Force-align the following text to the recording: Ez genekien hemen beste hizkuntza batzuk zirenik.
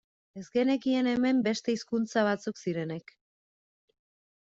Ez 0.43 0.45
genekien 0.55 1.11
hemen 1.11 1.43
beste 1.49 1.77
hizkuntza 1.77 2.27
batzuk 2.31 2.67
zirenik. 2.67 3.19